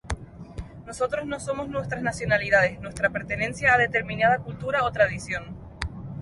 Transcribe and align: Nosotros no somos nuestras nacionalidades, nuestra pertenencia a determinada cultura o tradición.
Nosotros 0.87 1.27
no 1.27 1.39
somos 1.39 1.69
nuestras 1.69 2.01
nacionalidades, 2.01 2.79
nuestra 2.79 3.11
pertenencia 3.11 3.75
a 3.75 3.77
determinada 3.77 4.39
cultura 4.39 4.83
o 4.83 4.91
tradición. 4.91 5.55